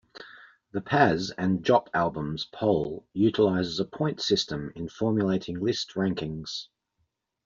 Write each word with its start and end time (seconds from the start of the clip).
The 0.71 0.81
Pazz 0.81 1.31
and 1.37 1.63
Jop 1.63 1.87
albums 1.93 2.45
poll 2.51 3.05
utilizes 3.13 3.79
a 3.79 3.85
points 3.85 4.25
system 4.27 4.71
in 4.75 4.89
formulating 4.89 5.59
list 5.59 5.91
rankings. 5.93 6.69